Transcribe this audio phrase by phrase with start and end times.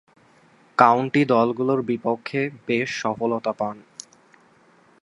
[0.77, 3.77] County দলগুলোর বিপক্ষে বেশ সফলতা পান।